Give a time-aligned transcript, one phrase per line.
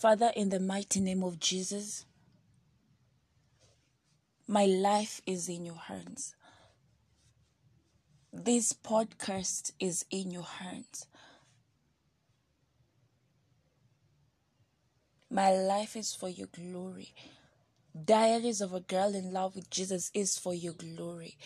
[0.00, 2.06] Father, in the mighty name of Jesus,
[4.48, 6.34] my life is in your hands.
[8.32, 11.04] This podcast is in your hands.
[15.28, 17.12] My life is for your glory.
[18.02, 21.36] Diaries of a Girl in Love with Jesus is for your glory.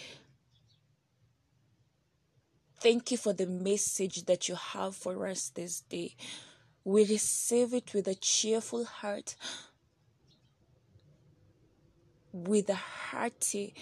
[2.78, 6.14] Thank you for the message that you have for us this day.
[6.84, 9.36] We receive it with a cheerful heart,
[12.32, 13.74] with a hearty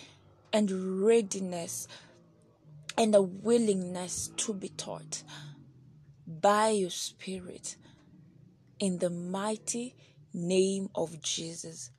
[0.53, 1.89] and readiness
[2.97, 5.23] and a willingness to be taught
[6.27, 7.77] by your Spirit
[8.79, 9.95] in the mighty
[10.33, 11.91] name of Jesus.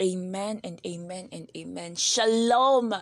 [0.00, 1.96] Amen and amen and amen.
[1.96, 2.94] Shalom.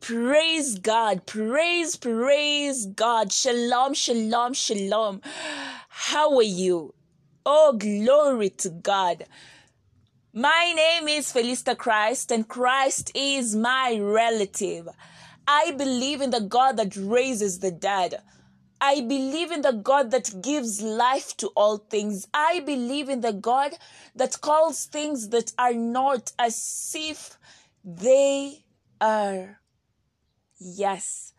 [0.00, 1.24] Praise God.
[1.24, 3.32] Praise, praise God.
[3.32, 5.22] Shalom, shalom, shalom.
[6.00, 6.94] How are you?
[7.44, 9.24] Oh, glory to God.
[10.32, 14.88] My name is Felista Christ, and Christ is my relative.
[15.48, 18.22] I believe in the God that raises the dead.
[18.80, 22.28] I believe in the God that gives life to all things.
[22.32, 23.72] I believe in the God
[24.14, 27.36] that calls things that are not as if
[27.84, 28.64] they
[29.00, 29.60] are.
[30.60, 31.32] Yes.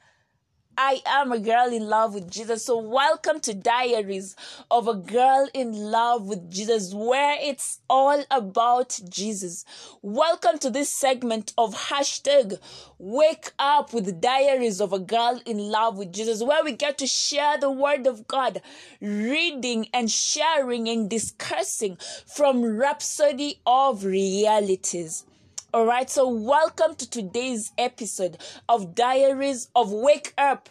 [0.80, 2.66] I am a girl in love with Jesus.
[2.66, 4.38] So, welcome to Diaries
[4.72, 9.66] of a Girl in Love with Jesus, where it's all about Jesus.
[10.04, 12.60] Welcome to this segment of hashtag
[13.00, 17.08] Wake Up with Diaries of a Girl in Love with Jesus, where we get to
[17.08, 18.64] share the Word of God,
[19.02, 25.26] reading and sharing and discussing from Rhapsody of Realities.
[25.72, 30.68] All right, so welcome to today's episode of Diaries of Wake Up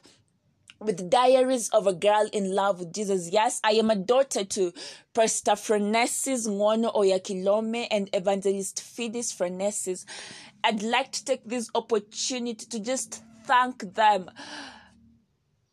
[0.80, 3.30] with Diaries of a Girl in Love with Jesus.
[3.30, 4.72] Yes, I am a daughter to
[5.14, 10.04] Pastor Phronesis Ngono Oyakhilome and Evangelist Fides Phronesis.
[10.64, 14.28] I'd like to take this opportunity to just thank them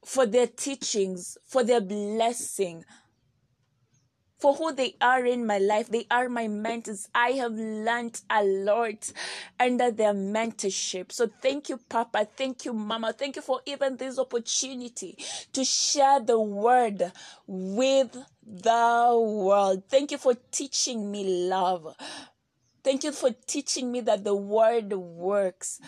[0.06, 2.86] for their teachings, for their blessing
[4.38, 5.90] for who they are in my life.
[5.90, 7.08] They are my mentors.
[7.16, 9.12] I have learned a lot
[9.60, 11.12] under their mentorship.
[11.12, 12.28] So thank you, Papa.
[12.36, 13.14] Thank you, Mama.
[13.14, 15.18] Thank you for even this opportunity
[15.54, 17.12] to share the word
[17.48, 18.16] with
[18.46, 19.84] the world.
[19.90, 21.96] Thank you for teaching me love.
[22.84, 25.80] Thank you for teaching me that the word works.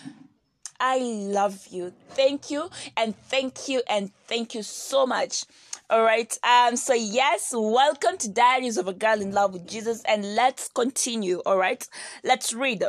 [0.79, 1.93] I love you.
[2.09, 5.43] Thank you and thank you and thank you so much.
[5.89, 6.37] All right.
[6.43, 6.75] Um.
[6.75, 11.41] So yes, welcome to Diaries of a Girl in Love with Jesus, and let's continue.
[11.45, 11.87] All right.
[12.25, 12.83] Let's read.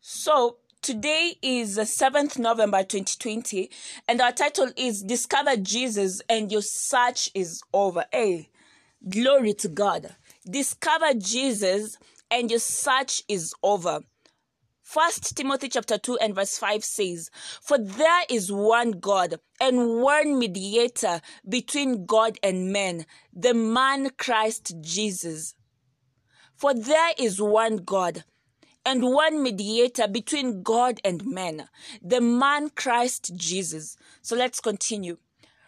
[0.00, 0.58] So
[0.90, 3.70] Today is the 7th November 2020,
[4.08, 8.06] and our title is Discover Jesus and Your Search is Over.
[8.10, 8.48] Hey,
[9.08, 10.16] glory to God.
[10.44, 11.96] Discover Jesus
[12.28, 14.00] and your search is over.
[14.82, 17.30] First Timothy chapter 2 and verse 5 says,
[17.62, 24.74] For there is one God and one mediator between God and men, the man Christ
[24.80, 25.54] Jesus.
[26.56, 28.24] For there is one God
[28.84, 31.68] and one mediator between God and man,
[32.02, 33.96] the man Christ Jesus.
[34.22, 35.18] So let's continue.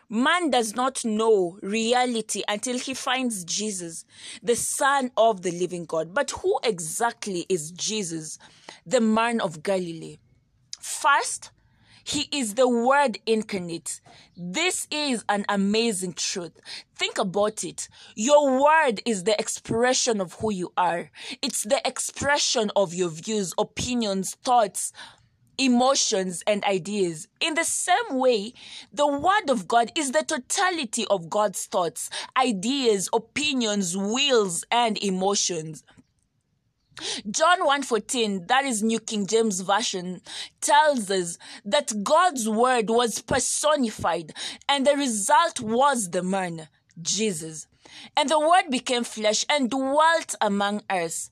[0.08, 4.04] Man does not know reality until he finds Jesus,
[4.42, 6.12] the Son of the living God.
[6.12, 8.38] But who exactly is Jesus,
[8.84, 10.18] the man of Galilee?
[10.78, 11.50] First,
[12.04, 14.00] he is the Word incarnate.
[14.36, 16.52] This is an amazing truth.
[16.94, 17.88] Think about it.
[18.14, 21.10] Your word is the expression of who you are.
[21.42, 24.92] It's the expression of your views, opinions, thoughts,
[25.58, 27.28] emotions, and ideas.
[27.40, 28.52] In the same way,
[28.92, 35.84] the Word of God is the totality of God's thoughts, ideas, opinions, wills, and emotions.
[37.30, 40.20] John 1:14 that is New King James version
[40.60, 44.32] tells us that God's word was personified
[44.68, 46.68] and the result was the man
[47.00, 47.66] Jesus.
[48.16, 51.30] And the word became flesh and dwelt among us.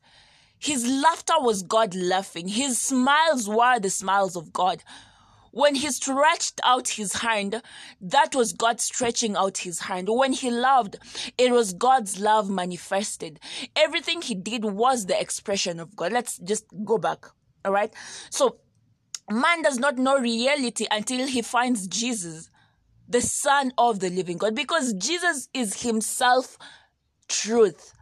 [0.59, 2.49] His laughter was God laughing.
[2.49, 4.83] His smiles were the smiles of God
[5.51, 7.63] when he stretched out his hand,
[8.01, 10.09] that was God stretching out his hand.
[10.09, 10.97] When he loved,
[11.37, 13.41] it was God's love manifested.
[13.75, 16.13] Everything he did was the expression of God.
[16.13, 17.27] Let's just go back.
[17.65, 17.93] All right.
[18.31, 18.59] So
[19.31, 22.51] man does not know reality until he finds Jesus,
[23.09, 26.57] the son of the living God, because Jesus is himself
[27.29, 27.93] truth.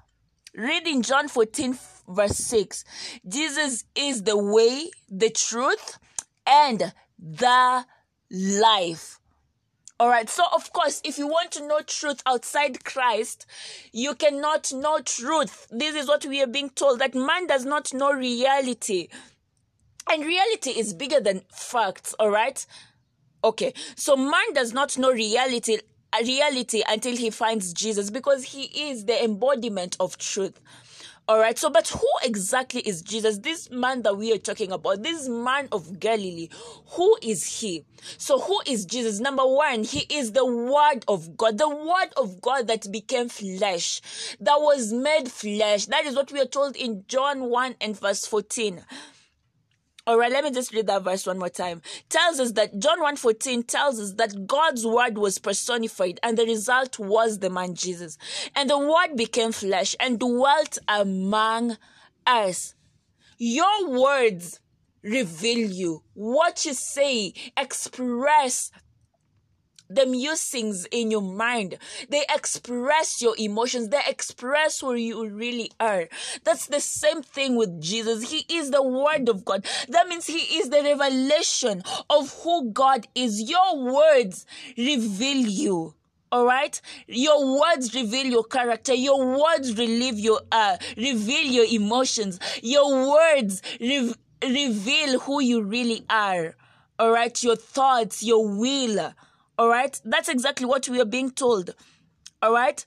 [0.55, 1.79] Reading John 14,
[2.09, 2.85] verse 6.
[3.29, 5.99] Jesus is the way, the truth,
[6.47, 7.85] and the
[8.31, 9.19] life.
[10.01, 10.29] All right.
[10.31, 13.47] So, of course, if you want to know truth outside Christ,
[13.93, 15.67] you cannot know truth.
[15.73, 19.09] This is what we are being told that man does not know reality.
[20.11, 22.15] And reality is bigger than facts.
[22.21, 22.65] All right.
[23.43, 23.75] Okay.
[23.97, 25.79] So, man does not know reality
[26.25, 30.61] reality until he finds Jesus because he is the embodiment of truth.
[31.29, 31.59] All right.
[31.59, 33.37] So, but who exactly is Jesus?
[33.41, 36.49] This man that we are talking about, this man of Galilee,
[36.93, 37.85] who is he?
[38.17, 39.21] So, who is Jesus?
[39.21, 44.01] Number one, he is the Word of God, the Word of God that became flesh,
[44.41, 45.85] that was made flesh.
[45.85, 48.83] That is what we are told in John 1 and verse 14.
[50.09, 51.83] All right, let me just read that verse one more time.
[52.09, 56.99] Tells us that John 1:14 tells us that God's word was personified and the result
[56.99, 58.17] was the man Jesus.
[58.57, 61.77] And the word became flesh and dwelt among
[62.27, 62.75] us.
[63.37, 64.61] Your words
[65.03, 66.03] reveal you.
[66.15, 68.71] What you say express
[69.91, 71.79] the musings in your mind.
[72.09, 73.89] They express your emotions.
[73.89, 76.09] They express who you really are.
[76.45, 78.31] That's the same thing with Jesus.
[78.31, 79.67] He is the word of God.
[79.89, 83.49] That means he is the revelation of who God is.
[83.49, 84.47] Your words
[84.77, 85.95] reveal you.
[86.31, 88.93] All right, your words reveal your character.
[88.93, 92.39] Your words relieve your uh reveal your emotions.
[92.63, 96.55] Your words re- reveal who you really are.
[96.99, 99.15] All right, your thoughts, your will
[99.59, 100.01] all right.
[100.05, 101.75] That's exactly what we are being told.
[102.41, 102.85] All right.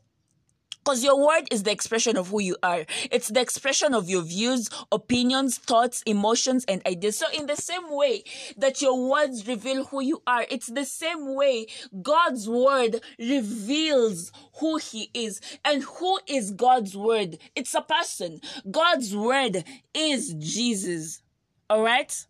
[0.84, 2.86] Because your word is the expression of who you are.
[3.12, 7.18] It's the expression of your views, opinions, thoughts, emotions, and ideas.
[7.18, 8.24] So, in the same way
[8.58, 11.68] that your words reveal who you are, it's the same way
[12.02, 15.40] God's word reveals who He is.
[15.64, 17.38] And who is God's word?
[17.56, 18.42] It's a person.
[18.72, 19.64] God's word
[19.94, 21.22] is Jesus.
[21.70, 22.26] All right?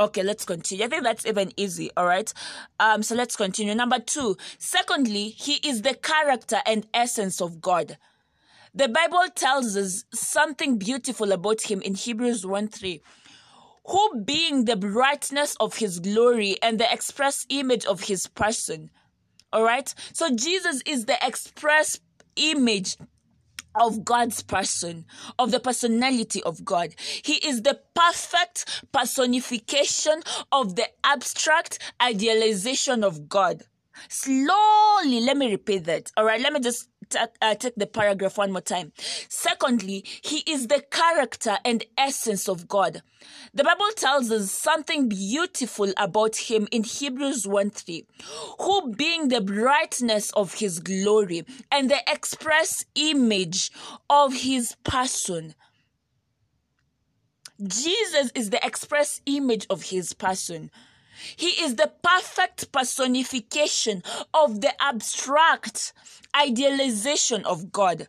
[0.00, 0.86] Okay, let's continue.
[0.86, 1.90] I think that's even easy.
[1.94, 2.32] All right.
[2.80, 3.74] Um, so let's continue.
[3.74, 4.34] Number two.
[4.58, 7.98] Secondly, he is the character and essence of God.
[8.74, 13.02] The Bible tells us something beautiful about him in Hebrews 1 3.
[13.88, 18.88] Who being the brightness of his glory and the express image of his person.
[19.52, 19.92] All right.
[20.14, 22.00] So Jesus is the express
[22.36, 22.96] image
[23.74, 25.04] of God's person,
[25.38, 26.94] of the personality of God.
[27.22, 30.22] He is the perfect personification
[30.52, 33.62] of the abstract idealization of God.
[34.08, 36.10] Slowly, let me repeat that.
[36.16, 38.92] All right, let me just uh, take the paragraph one more time.
[39.28, 43.02] Secondly, he is the character and essence of God.
[43.52, 48.06] The Bible tells us something beautiful about him in Hebrews 1 3,
[48.60, 53.70] who being the brightness of his glory and the express image
[54.08, 55.54] of his person.
[57.62, 60.70] Jesus is the express image of his person.
[61.36, 64.02] He is the perfect personification
[64.32, 65.92] of the abstract
[66.34, 68.08] idealization of God.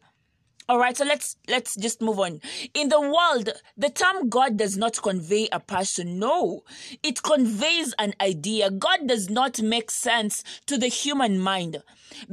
[0.69, 2.39] All right, so let's let's just move on.
[2.73, 6.17] In the world, the term God does not convey a person.
[6.17, 6.63] No,
[7.03, 8.71] it conveys an idea.
[8.71, 11.83] God does not make sense to the human mind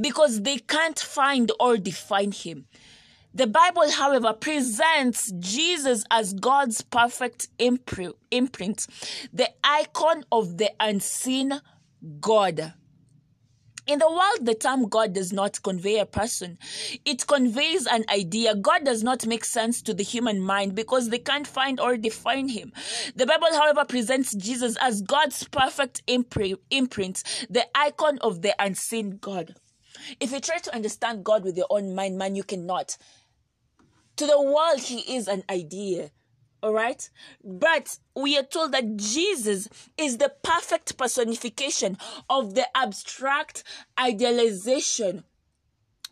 [0.01, 2.67] because they can't find or define him.
[3.35, 8.87] The Bible, however, presents Jesus as God's perfect imprint,
[9.33, 11.61] the icon of the unseen
[12.21, 12.73] God.
[13.87, 16.59] In the world, the term God does not convey a person.
[17.07, 18.55] It conveys an idea.
[18.55, 22.49] God does not make sense to the human mind because they can't find or define
[22.49, 22.73] him.
[23.15, 29.55] The Bible, however, presents Jesus as God's perfect imprint, the icon of the unseen God.
[30.21, 32.97] If you try to understand God with your own mind, man, you cannot.
[34.17, 36.11] To the world, he is an idea.
[36.63, 37.09] All right.
[37.45, 43.63] But we are told that Jesus is the perfect personification of the abstract
[43.99, 45.25] idealization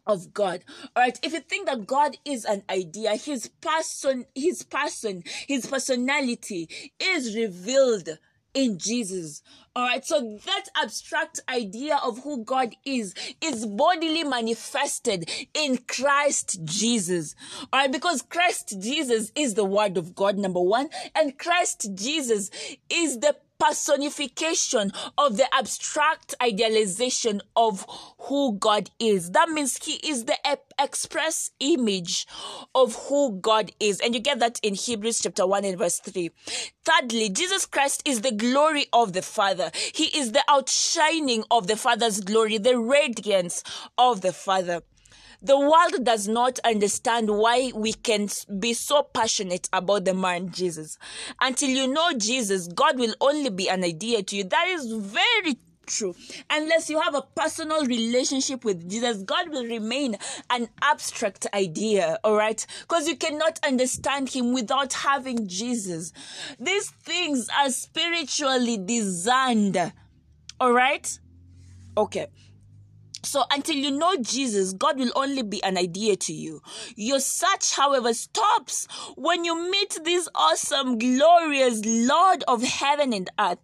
[0.06, 0.64] of God.
[0.94, 1.18] All right.
[1.22, 6.68] If you think that God is an idea, his person, his person, his personality
[7.00, 8.18] is revealed
[8.54, 9.42] in Jesus.
[9.76, 10.02] All right.
[10.02, 17.34] So that abstract idea of who God is is bodily manifested in Christ Jesus.
[17.74, 17.92] All right.
[17.92, 20.88] Because Christ Jesus is the word of God, number one.
[21.14, 22.50] And Christ Jesus
[22.88, 27.86] is the personification of the abstract idealization of
[28.18, 29.30] who God is.
[29.30, 30.36] That means He is the
[30.78, 32.26] express image
[32.74, 34.00] of who God is.
[34.00, 36.30] And you get that in Hebrews chapter 1 and verse 3.
[36.84, 39.70] Thirdly, Jesus Christ is the glory of the Father.
[39.94, 43.62] He is the outshining of the Father's glory, the radiance
[43.98, 44.82] of the Father.
[45.42, 48.28] The world does not understand why we can
[48.58, 50.98] be so passionate about the man Jesus.
[51.40, 54.44] Until you know Jesus, God will only be an idea to you.
[54.44, 56.14] That is very true.
[56.50, 60.16] Unless you have a personal relationship with Jesus, God will remain
[60.50, 62.66] an abstract idea, all right?
[62.80, 66.12] Because you cannot understand Him without having Jesus.
[66.58, 69.92] These things are spiritually designed,
[70.60, 71.18] all right?
[71.96, 72.26] Okay.
[73.26, 76.62] So until you know Jesus, God will only be an idea to you.
[76.94, 83.58] Your search, however, stops when you meet this awesome, glorious Lord of heaven and earth.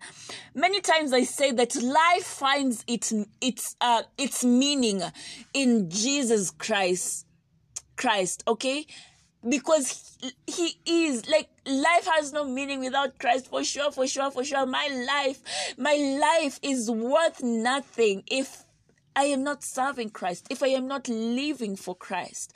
[0.53, 5.01] Many times I say that life finds its its uh its meaning
[5.55, 7.27] in Jesus Christ.
[7.97, 8.85] Christ, okay?
[9.49, 14.43] Because he is like life has no meaning without Christ for sure, for sure, for
[14.43, 14.67] sure.
[14.67, 15.41] My life,
[15.79, 18.65] my life is worth nothing if
[19.15, 22.53] I am not serving Christ, if I am not living for Christ,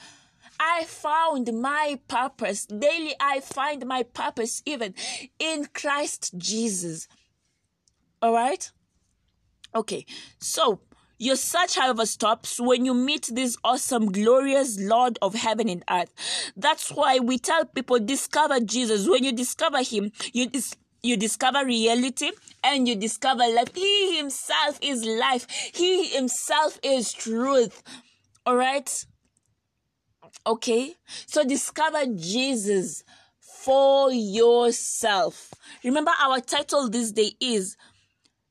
[0.59, 2.67] I found my purpose.
[2.67, 4.95] Daily, I find my purpose even
[5.39, 7.09] in Christ Jesus.
[8.23, 8.71] All right?
[9.75, 10.07] Okay,
[10.41, 10.81] so
[11.19, 16.13] your search, however, stops when you meet this awesome, glorious Lord of heaven and earth.
[16.57, 19.09] That's why we tell people discover Jesus.
[19.09, 22.33] When you discover Him, you dis- you discover reality
[22.67, 25.47] and you discover that He himself is life.
[25.75, 27.83] He himself is truth.
[28.45, 29.07] All right?
[30.47, 30.95] Okay?
[31.27, 33.05] So discover Jesus
[33.65, 35.53] for yourself.
[35.83, 37.77] Remember, our title this day is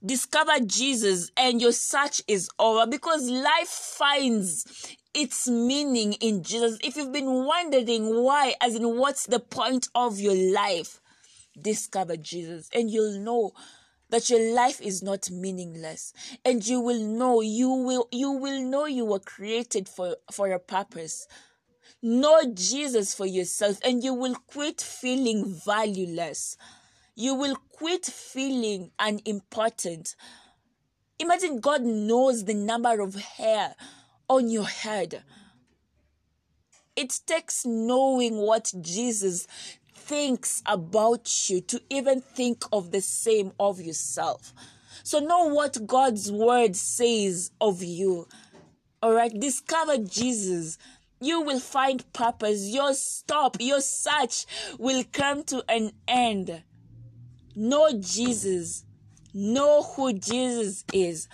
[0.05, 6.77] Discover Jesus and your search is over because life finds its meaning in Jesus.
[6.83, 11.01] If you've been wondering why, as in what's the point of your life,
[11.59, 13.53] discover Jesus and you'll know
[14.09, 16.13] that your life is not meaningless.
[16.43, 20.59] And you will know you will you will know you were created for for a
[20.59, 21.27] purpose.
[22.01, 26.57] Know jesus for yourself and you will quit feeling valueless.
[27.15, 30.15] You will quit feeling unimportant.
[31.17, 33.75] Imagine god knows the number of hair
[34.27, 35.23] on your head.
[36.95, 39.47] It takes knowing what jesus
[40.05, 44.53] thinks about you to even think of the same of yourself.
[45.03, 48.27] So know what God's word says of you.
[49.01, 50.77] All right, discover Jesus.
[51.19, 52.67] You will find purpose.
[52.67, 54.45] Your stop, your search
[54.77, 56.63] will come to an end.
[57.55, 58.85] Know Jesus.
[59.33, 61.27] Know who Jesus is.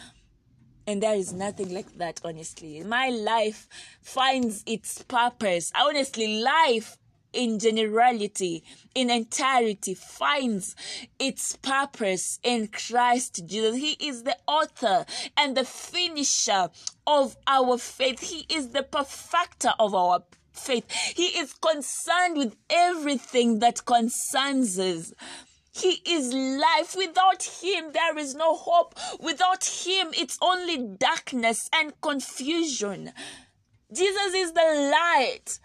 [0.87, 2.83] And there is nothing like that, honestly.
[2.83, 3.67] My life
[4.01, 5.71] finds its purpose.
[5.75, 6.97] Honestly, life
[7.33, 8.63] in generality,
[8.95, 10.75] in entirety, finds
[11.19, 13.77] its purpose in Christ Jesus.
[13.77, 15.05] He is the author
[15.37, 16.69] and the finisher
[17.07, 18.19] of our faith.
[18.21, 20.89] He is the perfecter of our faith.
[20.91, 25.13] He is concerned with everything that concerns us.
[25.73, 26.95] He is life.
[26.97, 28.95] Without him, there is no hope.
[29.21, 33.13] Without him, it's only darkness and confusion.
[33.93, 35.59] Jesus is the light.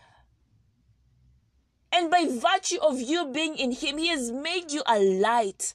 [1.92, 5.74] And by virtue of you being in Him, He has made you a light.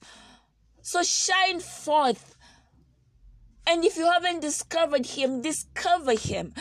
[0.81, 2.35] So shine forth.
[3.67, 6.53] And if you haven't discovered Him, discover Him.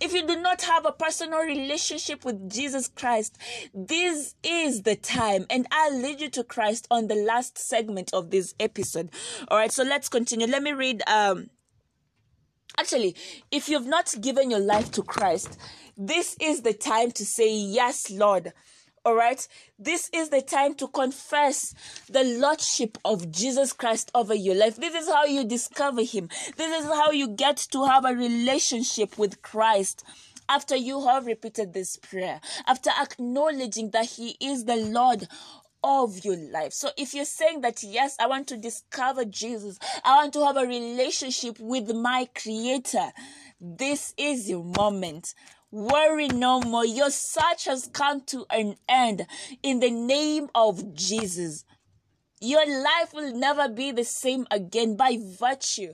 [0.00, 3.38] If you do not have a personal relationship with Jesus Christ,
[3.72, 5.46] this is the time.
[5.48, 9.10] And I'll lead you to Christ on the last segment of this episode.
[9.48, 10.46] All right, so let's continue.
[10.46, 11.02] Let me read.
[11.06, 11.48] Um,
[12.78, 13.16] actually,
[13.50, 15.58] if you've not given your life to Christ,
[15.96, 18.52] this is the time to say, Yes, Lord.
[19.06, 19.46] All right.
[19.78, 21.74] This is the time to confess
[22.08, 24.76] the Lordship of Jesus Christ over your life.
[24.76, 26.30] This is how you discover Him.
[26.56, 30.04] This is how you get to have a relationship with Christ
[30.48, 35.28] after you have repeated this prayer, after acknowledging that He is the Lord
[35.84, 36.72] of your life.
[36.72, 40.56] So if you're saying that, yes, I want to discover Jesus, I want to have
[40.56, 43.12] a relationship with my Creator,
[43.60, 45.34] this is your moment.
[45.70, 46.86] Worry no more.
[46.86, 49.26] Your search has come to an end
[49.62, 51.64] in the name of Jesus.
[52.40, 55.92] Your life will never be the same again by virtue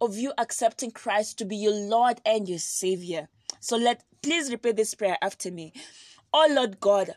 [0.00, 3.28] of you accepting Christ to be your Lord and your Savior.
[3.60, 5.72] So let please repeat this prayer after me.
[6.32, 7.16] Oh Lord God,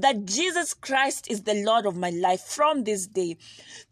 [0.00, 3.36] that Jesus Christ is the Lord of my life from this day.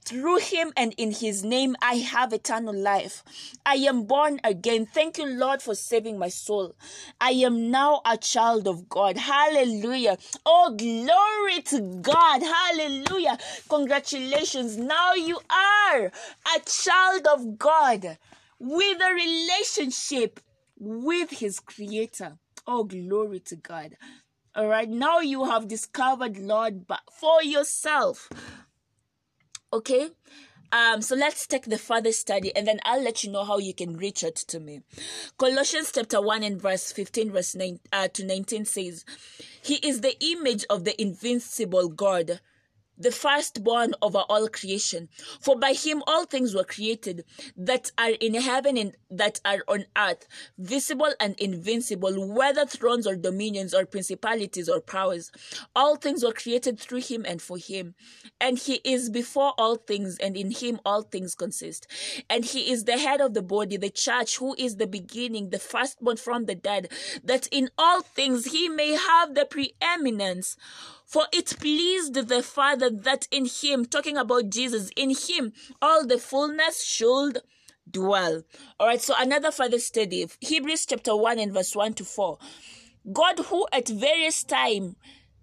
[0.05, 3.23] Through him and in his name, I have eternal life.
[3.67, 4.87] I am born again.
[4.87, 6.75] Thank you, Lord, for saving my soul.
[7.21, 9.19] I am now a child of God.
[9.19, 10.17] Hallelujah.
[10.47, 12.43] Oh, glory to God.
[12.43, 13.39] Hallelujah.
[13.69, 14.77] Congratulations.
[14.77, 18.19] Now you are a child of God
[18.59, 20.41] with a relationship
[20.79, 22.39] with his creator.
[22.67, 23.97] Oh, glory to God.
[24.55, 28.29] All right, now you have discovered Lord for yourself.
[29.73, 30.11] Okay,
[30.73, 33.73] um, so let's take the further study and then I'll let you know how you
[33.73, 34.83] can reach out to me.
[35.39, 39.05] Colossians chapter 1 and verse 15 verse 9 uh, to 19 says,
[39.63, 42.41] He is the image of the invincible God
[42.99, 45.09] the firstborn over all creation.
[45.41, 47.25] For by him all things were created
[47.57, 50.27] that are in heaven and that are on earth,
[50.59, 55.31] visible and invincible, whether thrones or dominions or principalities or powers.
[55.75, 57.95] All things were created through him and for him.
[58.41, 61.87] And he is before all things, and in him all things consist.
[62.29, 65.59] And he is the head of the body, the church, who is the beginning, the
[65.59, 66.91] firstborn from the dead,
[67.23, 70.57] that in all things he may have the preeminence.
[71.09, 76.19] For it pleased the Father that in him, talking about Jesus, in him all the
[76.19, 77.39] fullness should
[77.91, 78.43] dwell.
[78.79, 82.37] All right, so another further study, Hebrews chapter 1 and verse 1 to 4.
[83.11, 84.97] God who at various time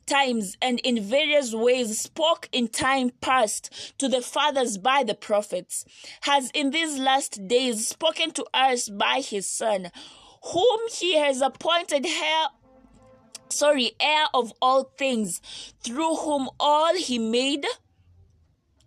[0.06, 5.84] times and in various ways spoke in time past to the fathers by the prophets,
[6.22, 9.90] has in these last days spoken to us by his Son,
[10.54, 12.50] whom he has appointed heir
[13.58, 15.42] sorry, heir of all things,
[15.84, 17.66] through whom all he made,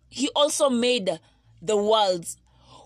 [0.09, 1.19] he also made
[1.61, 2.37] the worlds,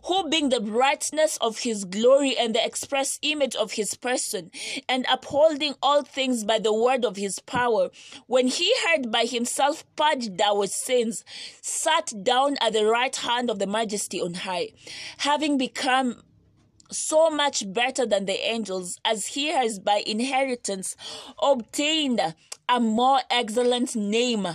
[0.05, 4.51] who being the brightness of his glory and the express image of his person,
[4.89, 7.91] and upholding all things by the word of his power,
[8.27, 11.25] when he had by himself purged our sins,
[11.61, 14.71] sat down at the right hand of the majesty on high,
[15.19, 16.23] having become
[16.93, 20.97] so much better than the angels, as he has by inheritance
[21.43, 22.21] obtained
[22.69, 24.47] a more excellent name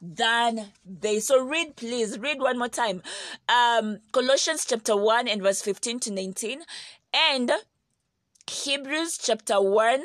[0.00, 1.20] than they.
[1.20, 3.02] So read, please, read one more time.
[3.48, 6.62] Um, Colossians chapter 1 and verse 15 to 19,
[7.12, 7.52] and
[8.48, 10.04] Hebrews chapter 1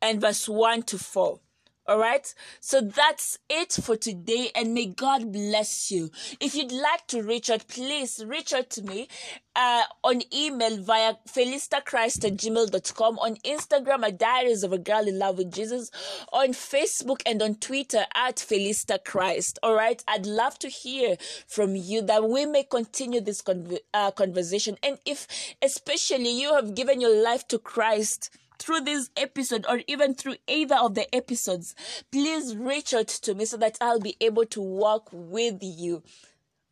[0.00, 1.40] and verse 1 to 4.
[1.84, 2.32] All right.
[2.60, 4.50] So that's it for today.
[4.54, 6.10] And may God bless you.
[6.38, 9.08] If you'd like to reach out, please reach out to me
[9.56, 15.18] uh, on email via felistachrist at gmail.com, on Instagram at Diaries of a Girl in
[15.18, 15.90] Love with Jesus,
[16.32, 19.58] on Facebook and on Twitter at felistachrist.
[19.64, 20.04] All right.
[20.06, 21.16] I'd love to hear
[21.48, 24.76] from you that we may continue this con- uh, conversation.
[24.84, 25.26] And if
[25.60, 28.30] especially you have given your life to Christ,
[28.62, 31.74] through this episode or even through either of the episodes,
[32.12, 36.02] please reach out to me so that I'll be able to walk with you.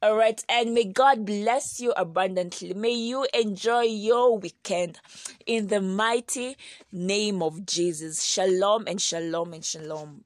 [0.03, 2.73] All right, and may God bless you abundantly.
[2.73, 4.99] May you enjoy your weekend
[5.47, 6.57] in the mighty
[6.91, 8.25] name of Jesus.
[8.25, 10.25] Shalom and shalom and shalom.